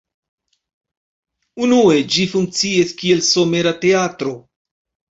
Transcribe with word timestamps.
Unue 1.67 1.99
ĝi 2.15 2.27
funkciis 2.33 2.99
kiel 3.05 3.25
somera 3.31 3.79
teatro. 3.89 4.39